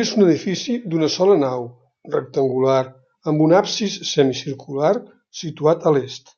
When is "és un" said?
0.00-0.24